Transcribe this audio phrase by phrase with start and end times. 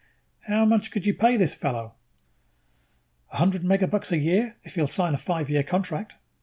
[0.47, 1.93] How much could you pay this fellow?"
[3.31, 6.15] "A hundred megabucks a year, if he'll sign a five year contract.